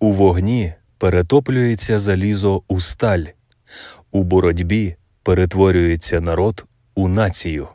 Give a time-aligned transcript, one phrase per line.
[0.00, 3.24] У вогні перетоплюється залізо у сталь,
[4.12, 7.68] у боротьбі перетворюється народ у націю.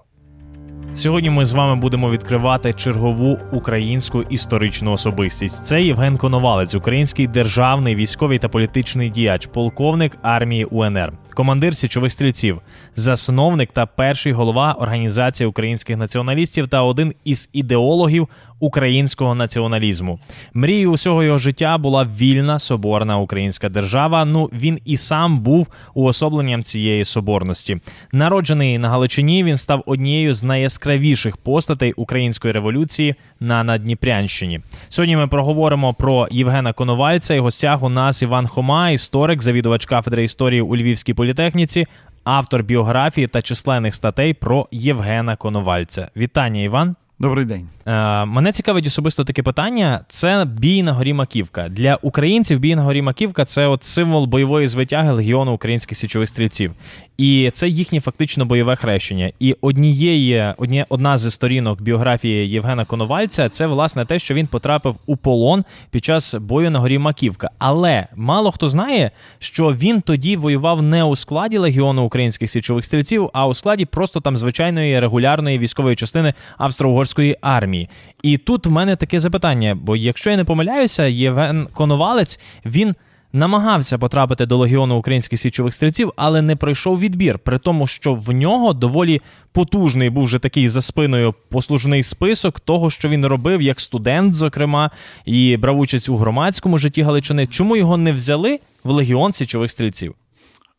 [0.95, 5.65] Сьогодні ми з вами будемо відкривати чергову українську історичну особистість.
[5.65, 12.61] Це Євген Коновалець, український державний військовий та політичний діяч, полковник армії УНР, командир січових стрільців,
[12.95, 18.27] засновник та перший голова організації українських націоналістів та один із ідеологів
[18.63, 20.19] українського націоналізму.
[20.53, 24.25] Мрією усього його життя була вільна соборна українська держава.
[24.25, 27.77] Ну він і сам був уособленням цієї соборності.
[28.11, 34.61] Народжений на Галичині, він став однією з найяскравіших постатей української революції на Надніпрянщині.
[34.89, 40.23] Сьогодні ми проговоримо про Євгена Коновальця і гостях у нас Іван Хома, історик, завідувач кафедри
[40.23, 41.87] історії у Львівській політехніці.
[42.23, 46.09] Автор біографії та численних статей про Євгена Коновальця.
[46.17, 46.95] Вітання, Іван.
[47.19, 47.67] Добрий день.
[47.85, 51.69] Е, Мене цікавить особисто таке питання: це бій на горі Маківка.
[51.69, 56.73] Для українців бій на горі Маківка це от символ бойової звитяги легіону українських січових стрільців.
[57.17, 59.31] І це їхнє фактично бойове хрещення.
[59.39, 64.95] І однієї, одні, одна зі сторінок біографії Євгена Коновальця це власне те, що він потрапив
[65.05, 67.49] у полон під час бою на горі Маківка.
[67.59, 73.29] Але мало хто знає, що він тоді воював не у складі легіону українських січових стрільців,
[73.33, 77.02] а у складі просто там звичайної регулярної військової частини австро-угорської
[77.41, 77.89] армії.
[78.23, 82.95] І тут в мене таке запитання: бо якщо я не помиляюся, Євген Коновалець він
[83.33, 88.31] намагався потрапити до легіону українських січових стрільців, але не пройшов відбір, при тому, що в
[88.31, 93.79] нього доволі потужний був вже такий за спиною послужний список того, що він робив як
[93.79, 94.91] студент, зокрема,
[95.25, 97.47] і брав участь у громадському житті Галичини.
[97.47, 100.15] Чому його не взяли в легіон січових стрільців?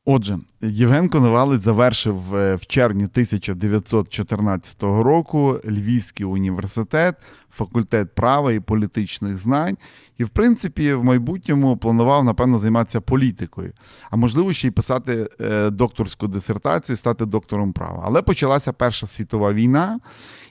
[0.06, 7.16] Отже, Євген Коновалець завершив е, в червні 1914 року Львівський університет,
[7.50, 9.76] факультет права і політичних знань,
[10.18, 13.72] і, в принципі, в майбутньому планував, напевно, займатися політикою,
[14.10, 18.02] а можливо, ще й писати е, докторську дисертацію, стати доктором права.
[18.04, 20.00] Але почалася Перша світова війна,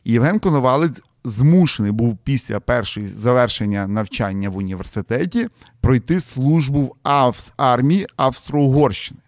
[0.03, 1.01] і Євген Коновалець.
[1.25, 5.47] Змушений був після першої завершення навчання в університеті
[5.81, 9.22] пройти службу в армії Австро-Угорщини.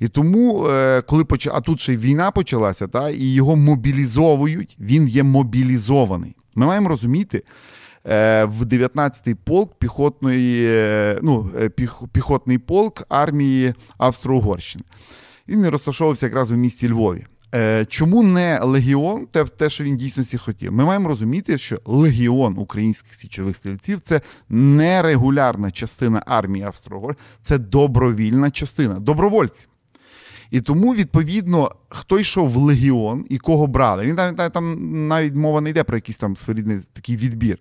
[0.00, 1.46] І тому, е, коли поч...
[1.46, 6.36] а тут ще й війна почалася, та, і його мобілізовують, він є мобілізований.
[6.54, 7.42] Ми маємо розуміти,
[8.06, 11.50] е, в 19-й полк піхотної, е, ну,
[12.12, 14.84] піхотний полк армії Австро-Угорщини.
[15.48, 17.26] Він розташовувався якраз у місті Львові.
[17.88, 20.72] Чому не легіон, те, те, що він дійсності хотів?
[20.72, 28.50] Ми маємо розуміти, що легіон українських січових стрільців це нерегулярна частина армії Австро-Угорщини, це добровільна
[28.50, 29.68] частина добровольців.
[30.50, 34.06] І тому, відповідно, хто йшов в легіон і кого брали.
[34.06, 37.58] Він там, там навіть мова не йде про якийсь там своєрідний такий відбір.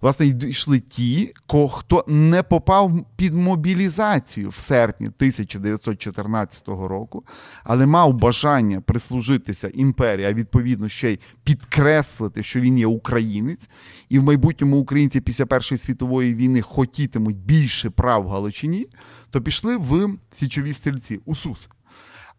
[0.00, 1.34] Власне, йшли ті,
[1.72, 7.24] хто не попав під мобілізацію в серпні 1914 року,
[7.64, 13.70] але мав бажання прислужитися імперії, а відповідно ще й підкреслити, що він є українець,
[14.08, 18.86] і в майбутньому українці після Першої світової війни хотітимуть більше прав в Галичині,
[19.30, 21.68] то пішли в січові стрільці у СУС.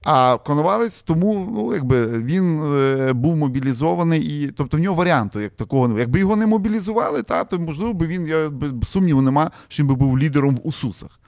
[0.05, 5.55] А Коновалець тому, ну якби він е, був мобілізований, і тобто в нього варіанту як
[5.55, 8.51] такого Якби його не мобілізували, та то можливо би він я
[8.83, 11.19] сумніву нема, що він би був лідером в Усусах.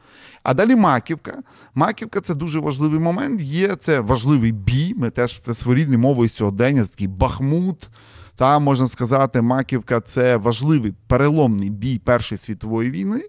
[0.44, 1.34] А далі Маківка.
[1.76, 3.42] Маківка це дуже важливий момент.
[3.42, 4.94] Є це важливий бій.
[4.98, 7.90] Ми теж це своєрідною мовою сьогодення, такий Бахмут.
[8.36, 13.22] Та можна сказати, Маківка це важливий переломний бій Першої світової війни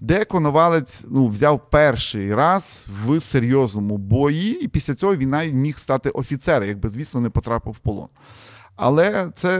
[0.00, 5.78] де Коновалець ну, взяв перший раз в серйозному бої, і після цього він навіть міг
[5.78, 8.08] стати офіцером, якби, звісно, не потрапив в полон.
[8.76, 9.58] Але це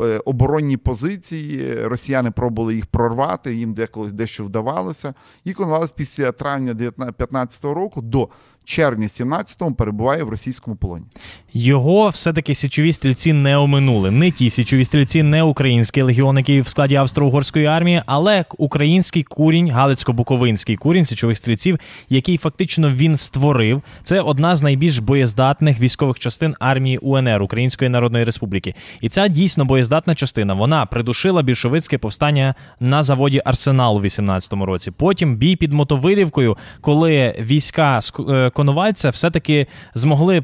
[0.00, 1.74] е, оборонні позиції.
[1.84, 5.14] Росіяни пробували їх прорвати, їм деколи дещо вдавалося.
[5.44, 8.28] І Коновалець після травня 2015 року до
[8.64, 11.04] червня 17-го перебуває в російському полоні.
[11.52, 14.10] Його все-таки січові стрільці не оминули.
[14.10, 19.70] Не ті січові стрільці, не український легіон, який в складі австро-угорської армії, але український курінь,
[19.70, 21.78] Галицько-Буковинський курінь січових стрільців,
[22.08, 23.82] який фактично він створив.
[24.02, 28.74] Це одна з найбільш боєздатних військових частин армії УНР Української Народної Республіки.
[29.00, 34.90] І ця дійсно боєздатна частина вона придушила більшовицьке повстання на заводі Арсенал у 18-му році.
[34.90, 40.42] Потім бій під Мотовилівкою, коли війська е, Коновальця все-таки змогли.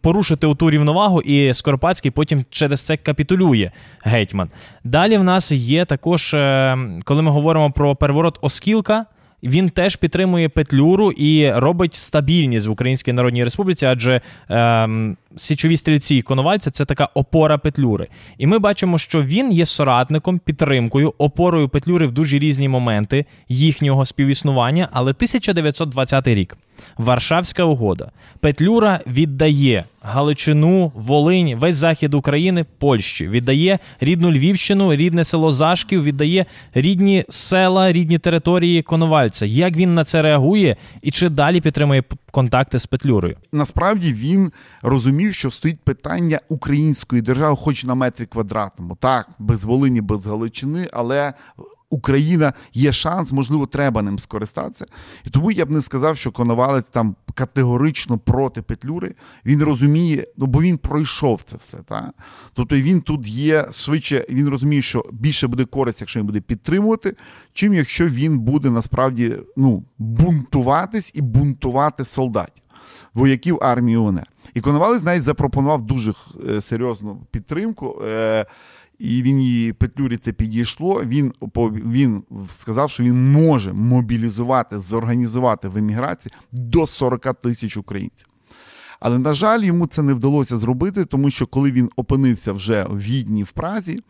[0.00, 3.70] Порушити у ту рівновагу, і Скоропадський потім через це капітулює
[4.02, 4.50] гетьман.
[4.84, 9.06] Далі в нас є також, е, коли ми говоримо про переворот Оскілка,
[9.42, 14.20] він теж підтримує Петлюру і робить стабільність в Українській Народній Республіці, адже
[14.50, 14.88] е,
[15.36, 18.08] січові стрільці Коновальця це така опора Петлюри.
[18.38, 24.04] І ми бачимо, що він є соратником, підтримкою, опорою Петлюри в дуже різні моменти їхнього
[24.04, 24.88] співіснування.
[24.92, 26.56] Але 1920 рік.
[26.98, 28.10] Варшавська угода.
[28.40, 36.46] Петлюра віддає Галичину, Волинь, весь захід України Польщі, віддає рідну Львівщину, рідне село Зашків, віддає
[36.74, 39.46] рідні села, рідні території Коновальця.
[39.46, 43.36] Як він на це реагує і чи далі підтримує контакти з Петлюрою?
[43.52, 44.52] Насправді він
[44.82, 48.96] розумів, що стоїть питання української держави, хоч на метрі квадратному.
[48.96, 51.32] Так, без Волині, без Галичини, але
[51.90, 54.86] Україна є шанс, можливо, треба ним скористатися.
[55.24, 59.14] І тому я б не сказав, що Коновалець там категорично проти Петлюри.
[59.44, 61.76] Він розуміє, ну бо він пройшов це все.
[61.76, 62.12] Та?
[62.52, 67.16] Тобто він тут є швидше, він розуміє, що більше буде користь, якщо він буде підтримувати,
[67.52, 72.64] чим якщо він буде насправді ну, бунтуватись і бунтувати солдатів,
[73.14, 74.26] вояків армії УНР.
[74.54, 76.12] І Коновалець навіть запропонував дуже
[76.48, 78.02] е, серйозну підтримку.
[78.08, 78.46] Е,
[78.98, 81.02] і він її Петлюрі це підійшло.
[81.04, 81.32] Він
[81.92, 88.28] він сказав, що він може мобілізувати, зорганізувати в еміграції до 40 тисяч українців.
[89.00, 92.98] Але, на жаль, йому це не вдалося зробити, тому що коли він опинився вже в
[92.98, 94.00] Відні в Празі,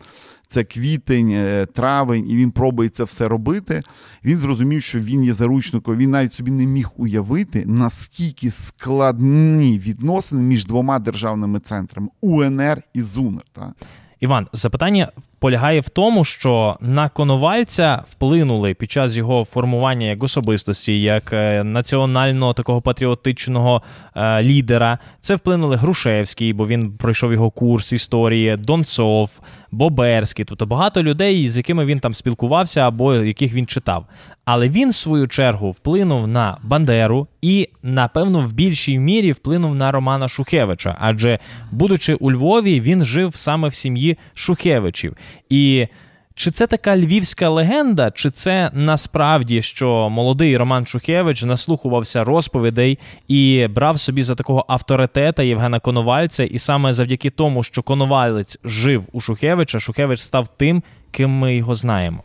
[0.47, 3.83] це квітень, е, травень, і він пробує це все робити.
[4.25, 5.97] Він зрозумів, що він є заручником.
[5.97, 13.03] Він навіть собі не міг уявити, наскільки складні відносини між двома державними центрами УНР і
[13.03, 13.43] ЗУНР.
[13.53, 13.73] Так?
[14.21, 21.01] Іван, запитання полягає в тому, що на Коновальця вплинули під час його формування як особистості,
[21.03, 23.83] як е, національного такого патріотичного
[24.15, 24.99] е, лідера.
[25.21, 29.41] Це вплинули Грушевський, бо він пройшов його курс історії, Донцов,
[29.71, 34.07] Боберський, тобто багато людей, з якими він там спілкувався або яких він читав.
[34.45, 39.93] Але він, в свою чергу, вплинув на Бандеру і, напевно, в більшій мірі вплинув на
[39.93, 40.97] Романа Шухевича.
[41.01, 41.39] Адже,
[41.71, 45.17] будучи у Львові, він жив саме в сім'ї Шухевичів.
[45.51, 45.87] І
[46.35, 52.99] чи це така львівська легенда, чи це насправді що молодий Роман Шухевич наслухувався розповідей
[53.29, 59.05] і брав собі за такого авторитета Євгена Коновальця, і саме завдяки тому, що Коновалець жив
[59.13, 62.23] у Шухевича, Шухевич став тим, ким ми його знаємо.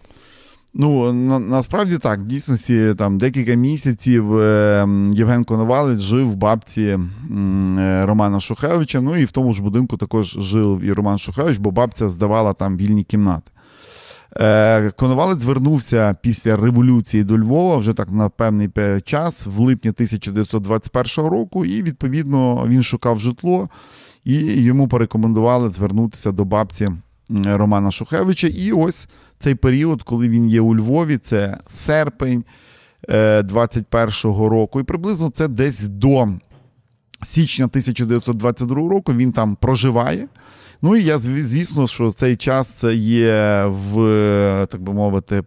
[0.76, 7.00] Ну на, насправді так, дійсності там декілька місяців е, Євген Коновалець жив в бабці е,
[8.06, 9.02] Романа Шухевича.
[9.02, 12.78] Ну і в тому ж будинку також жив і Роман Шухевич, бо бабця здавала там
[12.78, 13.52] вільні кімнати.
[14.38, 18.70] Е, Коновалець звернувся після революції до Львова вже так на певний
[19.06, 23.70] час, в липні 1921 року, і відповідно він шукав житло,
[24.24, 26.90] і йому порекомендували звернутися до бабці
[27.30, 28.48] Романа Шухевича.
[28.48, 29.08] І ось
[29.44, 32.44] цей період, коли він є у Львові, це серпень
[33.10, 36.28] 21-го е, року, і приблизно це десь до
[37.22, 40.28] січня 1922 року він там проживає.
[40.82, 45.44] Ну і я звісно, що цей час є в так би мовити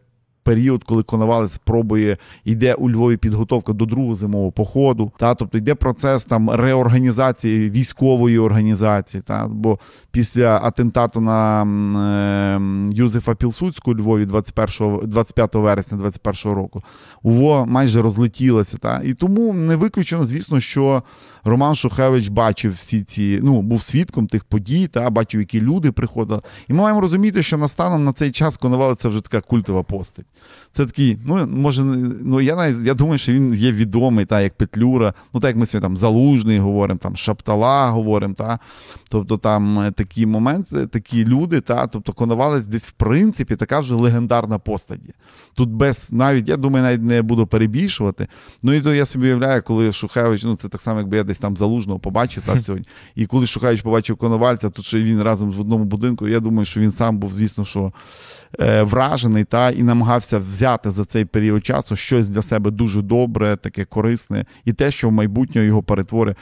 [0.46, 5.12] період, коли Коновалець пробує йде у Львові підготовка до другого зимового походу.
[5.18, 9.22] Та тобто йде процес там реорганізації військової організації.
[9.26, 9.78] Та бо
[10.10, 12.60] після атентату на е,
[12.96, 16.82] Юзефа Пілсуцьку у Львові 21, 25 вересня 21 року
[17.22, 18.78] УВО майже розлетілося.
[18.78, 21.02] Та і тому не виключено, звісно, що
[21.44, 26.40] Роман Шухевич бачив всі ці, ну був свідком тих подій, та бачив, які люди приходили.
[26.68, 30.26] І ми маємо розуміти, що настаном на цей час Коновалець це вже така культова постать.
[30.72, 34.54] Це такий, ну може, ну я навіть я думаю, що він є відомий, та як
[34.54, 38.58] Петлюра, ну так як ми сьогодні там Залужний говоримо, там Шаптала говоримо, та
[39.10, 43.94] тобто там е, такі моменти, такі люди, та тобто Коновалець десь в принципі така вже
[43.94, 45.00] легендарна постать.
[45.06, 45.12] є.
[45.54, 48.26] Тут без навіть, я думаю, навіть не буду перебільшувати.
[48.62, 51.38] Ну і то я собі уявляю, коли Шухевич, ну це так само, якби я десь
[51.38, 52.86] там залужного побачив та сьогодні.
[53.14, 56.28] І коли Шухевич побачив Коновальця, тут ще він разом в одному будинку.
[56.28, 57.92] Я думаю, що він сам був, звісно, що
[58.60, 59.82] е, вражений та і
[60.32, 64.90] намагався взяти за цей період часу щось для себе дуже добре, таке корисне, і те,
[64.90, 66.36] що в майбутньому його перетворить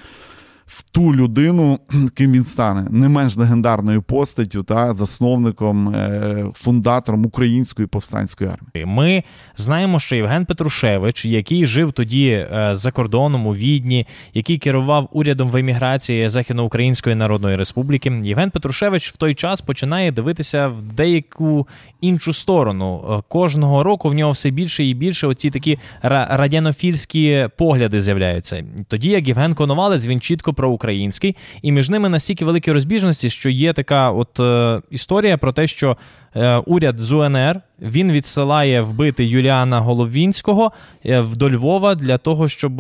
[0.67, 1.79] в ту людину,
[2.15, 8.87] ким він стане, не менш легендарною постаттю та засновником, е, фундатором української повстанської армії.
[8.87, 9.23] Ми
[9.57, 15.49] знаємо, що Євген Петрушевич, який жив тоді е, за кордоном у Відні, який керував урядом
[15.49, 21.69] в еміграції Західноукраїнської Народної Республіки, Євген Петрушевич в той час починає дивитися в деяку
[22.01, 23.05] іншу сторону.
[23.11, 28.65] Е, кожного року в нього все більше і більше оці такі радянофільські погляди з'являються.
[28.89, 33.73] Тоді як Євген Коновалець він чітко проукраїнський, і між ними настільки великі розбіжності, що є
[33.73, 35.97] така от е, історія про те, що
[36.37, 40.73] е, уряд з УНР він відсилає вбити Юліана Головінського
[41.07, 42.73] е, до Львова для того, щоб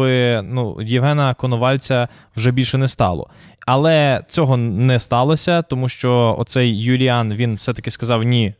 [0.42, 3.28] ну, Євгена Коновальця вже більше не стало.
[3.66, 8.54] Але цього не сталося, тому що оцей Юліан він все-таки сказав: ні,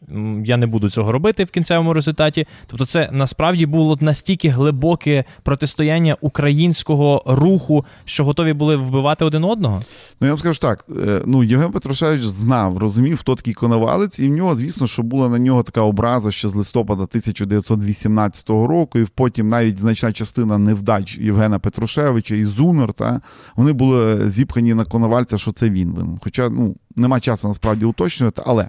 [0.45, 2.47] я не буду цього робити в кінцевому результаті.
[2.67, 9.83] Тобто, це насправді було настільки глибоке протистояння українського руху, що готові були вбивати один одного.
[10.21, 14.29] Ну я вам скажу так: е, ну Євген Петрушевич знав, розумів, хто такий коновалець, і
[14.29, 19.07] в нього, звісно, що була на нього така образа ще з листопада 1918 року, і
[19.15, 23.21] потім навіть значна частина невдач Євгена Петрушевича і Зунер, та
[23.57, 26.19] вони були зіпхані на Коновальця, що це він винен.
[26.23, 28.69] Хоча ну, нема часу насправді уточнювати, але.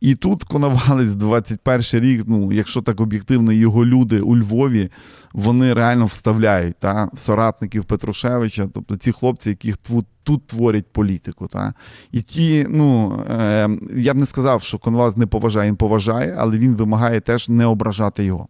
[0.00, 4.90] І тут Коновалець 21 рік, ну, якщо так об'єктивно, його люди у Львові
[5.32, 11.48] вони реально вставляють та, соратників Петрушевича, тобто ці хлопці, які тут, тут творять політику.
[11.48, 11.74] Та.
[12.12, 16.58] І ті, ну е, я б не сказав, що Коновалець не поважає, він поважає, але
[16.58, 18.48] він вимагає теж не ображати його.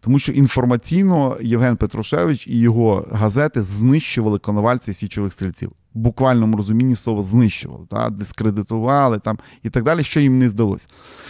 [0.00, 7.22] Тому що інформаційно Євген Петрушевич і його газети знищували коновальці січових стрільців буквальному розумінні слова
[7.22, 10.86] знищували, та, дискредитували там і так далі, що їм не здалося.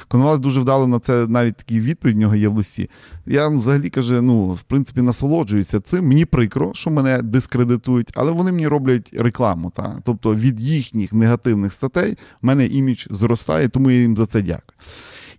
[0.09, 2.91] Коновалець дуже вдало на це навіть такий відповідь в нього є в листі.
[3.27, 6.09] Я ну, взагалі каже, ну, в принципі, насолоджуюся цим.
[6.09, 9.73] Мені прикро, що мене дискредитують, але вони мені роблять рекламу.
[9.77, 9.99] Та?
[10.05, 14.79] Тобто від їхніх негативних статей в мене імідж зростає, тому я їм за це дякую.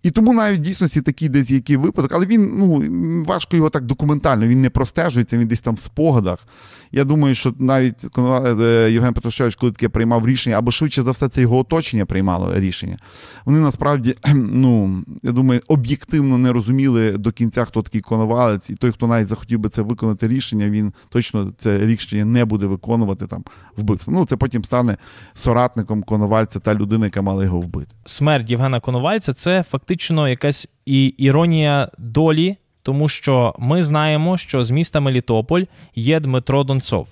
[0.03, 2.83] І тому навіть в дійсності такий десь який випадок, але він ну
[3.23, 6.47] важко його так документально, він не простежується, він десь там в спогадах.
[6.91, 11.29] Я думаю, що навіть е, Євген Петрушевич, коли таке приймав рішення, або швидше за все,
[11.29, 12.97] це його оточення приймало рішення.
[13.45, 18.91] Вони насправді, ну я думаю, об'єктивно не розуміли до кінця, хто такий коновалець, і той,
[18.91, 23.43] хто навіть захотів би це виконати рішення, він точно це рішення не буде виконувати там
[23.77, 24.13] вбивство.
[24.13, 24.97] Ну це потім стане
[25.33, 27.91] соратником коновальця та людина, яка мала його вбити.
[28.05, 29.86] Смерть Євгена Коновальця це фактично
[30.27, 35.63] якась і іронія долі тому що ми знаємо, що з міста Мелітополь
[35.95, 37.07] є Дмитро Донцов.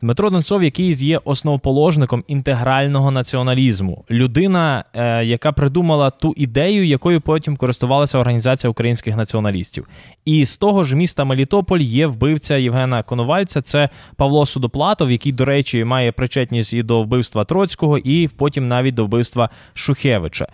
[0.00, 7.56] Дмитро Донцов, який є основоположником інтегрального націоналізму, людина, е, яка придумала ту ідею, якою потім
[7.56, 9.88] користувалася організація українських націоналістів.
[10.24, 13.62] І з того ж міста Мелітополь є вбивця Євгена Коновальця.
[13.62, 18.94] Це Павло Судоплатов, який, до речі, має причетність і до вбивства Троцького, і потім навіть
[18.94, 20.46] до вбивства Шухевича.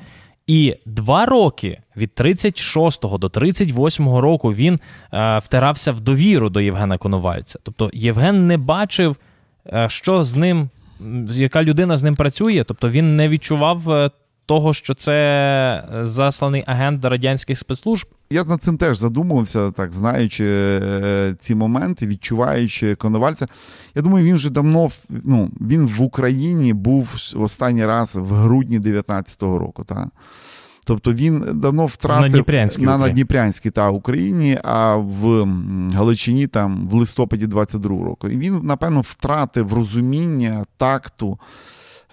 [0.47, 4.81] І два роки від 36 до 38 року він
[5.13, 7.59] е, втирався в довіру до Євгена Коновальця.
[7.63, 9.17] Тобто Євген не бачив,
[9.67, 10.69] е, що з ним,
[11.31, 12.65] яка людина з ним працює.
[12.69, 14.11] Тобто він не відчував е,
[14.47, 15.13] того, що це
[15.95, 18.07] е, засланий агент радянських спецслужб.
[18.31, 23.47] Я над цим теж задумувався, так знаючи е, ці моменти, відчуваючи Коновальця.
[23.95, 29.59] Я думаю, він вже давно ну, він в Україні був останній раз в грудні 19-го
[29.59, 29.85] року.
[29.85, 30.09] Та?
[30.85, 35.49] Тобто він давно втратив на Дніпрянській на, на та Україні, а в
[35.95, 38.29] Галичині там в листопаді 22-го року.
[38.29, 41.39] І він, напевно, втратив розуміння такту.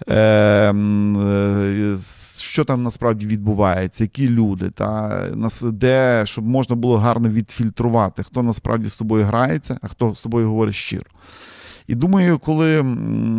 [0.08, 1.96] Ем, е,
[2.36, 5.20] що там насправді відбувається, які люди, та
[5.62, 10.48] де щоб можна було гарно відфільтрувати, хто насправді з тобою грається, а хто з тобою
[10.48, 11.06] говорить щиро.
[11.86, 12.80] І думаю, коли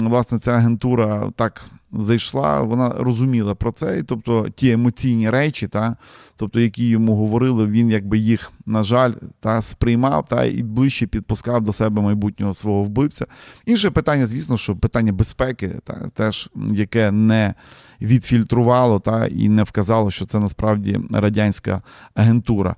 [0.02, 5.96] власне ця агентура так зайшла, вона розуміла про це, і тобто ті емоційні речі, та,
[6.36, 11.62] тобто, які йому говорили, він якби їх, на жаль, та, сприймав та, і ближче підпускав
[11.62, 13.26] до себе майбутнього свого вбивця.
[13.66, 17.54] Інше питання, звісно, що питання безпеки, та, теж яке не
[18.02, 21.82] відфільтрувало та, і не вказало, що це насправді радянська
[22.16, 22.76] агентура.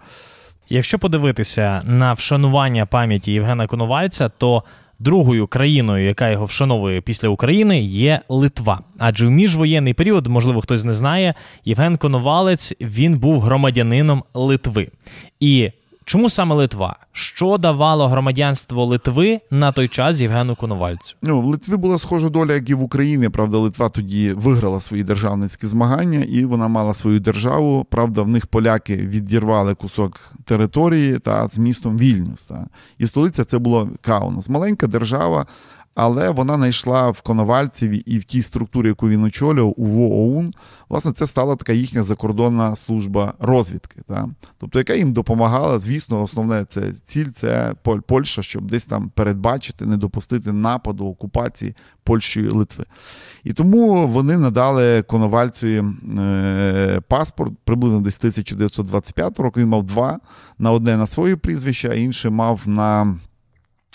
[0.69, 4.63] Якщо подивитися на вшанування пам'яті Євгена Коновальця, то
[4.99, 8.79] Другою країною, яка його вшановує після України, є Литва.
[8.97, 11.33] Адже в міжвоєнний період, можливо, хтось не знає,
[11.65, 14.87] Євген Коновалець він був громадянином Литви.
[15.39, 15.71] І
[16.07, 16.95] Чому саме Литва?
[17.11, 21.15] Що давало громадянство Литви на той час Євгену Коновальцю?
[21.21, 23.29] Ну, в Литві була схожа доля, як і в Україні.
[23.29, 27.87] Правда, Литва тоді виграла свої державницькі змагання, і вона мала свою державу.
[27.89, 32.45] Правда, в них поляки відірвали кусок території та з містом Вільнюс.
[32.45, 32.67] Та.
[32.97, 34.49] І столиця це було Каунас.
[34.49, 35.45] Маленька держава,
[35.95, 40.53] але вона знайшла в Коновальцеві і в тій структурі, яку він очолював, у ВООУН,
[40.89, 44.01] власне, це стала така їхня закордонна служба розвідки.
[44.07, 44.29] Та?
[44.57, 47.73] Тобто, яка їм допомагала, звісно, основне це ціль це
[48.07, 52.85] Польща, щоб десь там передбачити, не допустити нападу окупації Польщі Литви.
[53.43, 55.83] І тому вони надали Коновальцеві
[56.19, 59.59] е, паспорт приблизно десь 1925 року.
[59.59, 60.19] Він мав два
[60.59, 63.17] на одне на своє прізвище, а інше мав на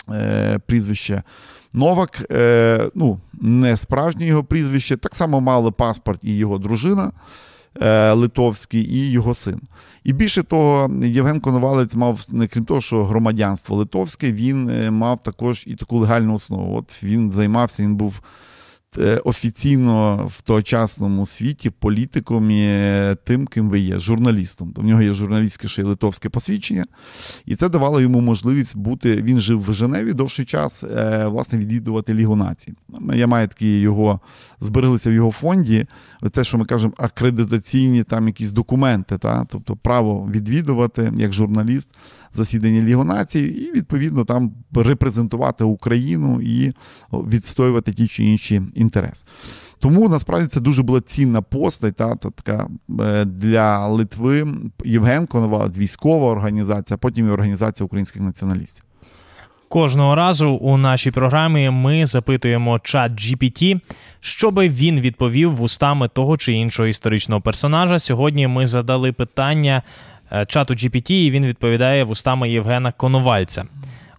[0.09, 1.23] е, прізвище.
[1.73, 7.11] Новак, е, ну, не справжнє його прізвище, так само мали паспорт і його дружина
[7.81, 9.61] е, Литовський, і його син.
[10.03, 15.63] І більше того, Євген Коновалець мав, крім того, що громадянство литовське, він е, мав також
[15.67, 16.77] і таку легальну основу.
[16.77, 18.21] От він займався, він був
[19.23, 24.73] офіційно в тогочасному світі політиком є тим, ким ви є, журналістом.
[24.75, 26.85] В нього є журналістське ще й литовське посвідчення,
[27.45, 29.15] і це давало йому можливість бути.
[29.15, 32.73] Він жив в Женеві довший час, е, власне, відвідувати Лігу націй.
[33.13, 34.19] Я маю такі його
[34.59, 35.85] збереглися в його фонді.
[36.31, 39.45] Те, що ми кажемо, акредитаційні там якісь документи, та?
[39.49, 41.89] тобто право відвідувати як журналіст
[42.33, 46.73] засідання Ліги націй, і відповідно там репрезентувати Україну і
[47.13, 49.25] відстоювати ті чи інші інтереси.
[49.79, 52.67] Тому насправді це дуже була цінна постать, та, та така
[52.99, 54.47] е, для Литви
[54.85, 58.83] Євген Коновалець, військова організація, а потім і організація українських націоналістів.
[59.69, 63.79] Кожного разу у нашій програмі ми запитуємо чат GPT,
[64.19, 67.99] щоби він відповів вустами того чи іншого історичного персонажа.
[67.99, 69.81] Сьогодні ми задали питання
[70.31, 73.65] Е, чату GPT, і він відповідає вустами Євгена Коновальця.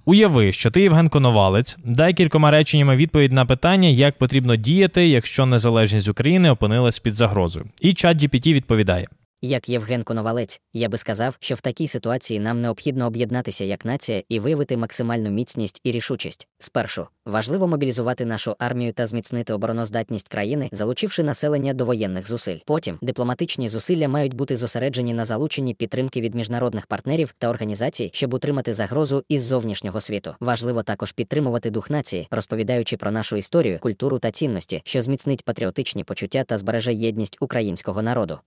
[0.04, 5.46] Уяви, що ти Євген Коновалець, дай кількома реченнями відповідь на питання, як потрібно діяти, якщо
[5.46, 7.66] незалежність України опинилась під загрозою.
[7.80, 9.06] І чат GPT відповідає:
[9.42, 14.22] як Євген Коновалець, я би сказав, що в такій ситуації нам необхідно об'єднатися як нація
[14.28, 16.48] і виявити максимальну міцність і рішучість.
[16.58, 22.58] Спершу важливо мобілізувати нашу армію та зміцнити обороноздатність країни, залучивши населення до воєнних зусиль.
[22.66, 28.34] Потім дипломатичні зусилля мають бути зосереджені на залученні підтримки від міжнародних партнерів та організацій, щоб
[28.34, 30.34] утримати загрозу із зовнішнього світу.
[30.40, 36.04] Важливо також підтримувати дух нації, розповідаючи про нашу історію, культуру та цінності, що зміцнить патріотичні
[36.04, 38.38] почуття та збереже єдність українського народу.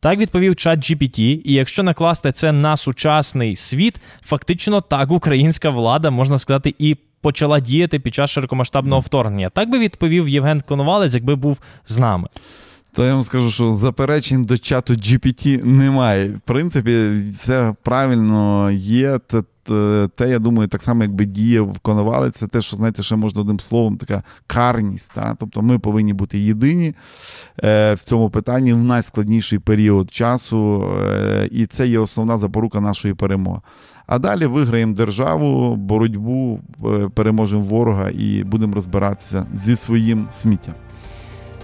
[0.00, 6.10] Так відповів чат GPT, і якщо накласти це на сучасний світ, фактично так українська влада
[6.10, 9.50] можна сказати і почала діяти під час широкомасштабного вторгнення.
[9.50, 12.28] Так би відповів Євген Коновалець, якби був з нами.
[12.92, 16.28] То я вам скажу, що заперечень до чату GPT немає.
[16.28, 19.18] В принципі, все правильно є.
[19.28, 19.42] Це
[20.14, 23.60] те, я думаю, так само, якби діяв Коновалець, це те, що знаєте, ще можна одним
[23.60, 25.12] словом, така карність.
[25.14, 25.36] Та?
[25.40, 26.94] Тобто ми повинні бути єдині
[27.64, 33.14] е, в цьому питанні в найскладніший період часу, е, і це є основна запорука нашої
[33.14, 33.60] перемоги.
[34.06, 40.74] А далі виграємо державу, боротьбу, е, переможемо ворога і будемо розбиратися зі своїм сміттям.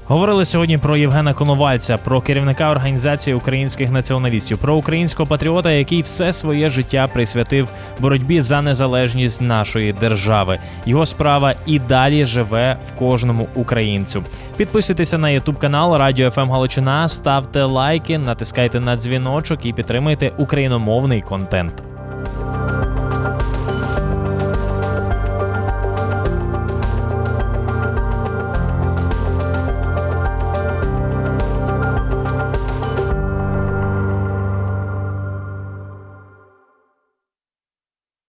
[0.06, 6.32] Говорили сьогодні про Євгена Коновальця, про керівника організації українських націоналістів, про українського патріота, який все
[6.32, 7.68] своє життя присвятив
[8.00, 10.58] боротьбі за незалежність нашої держави.
[10.86, 14.22] Його справа і далі живе в кожному українцю.
[14.56, 21.20] Підписуйтеся на ютуб канал Радіо ФМ Галичина, ставте лайки, натискайте на дзвіночок і підтримуйте україномовний
[21.20, 21.93] контент.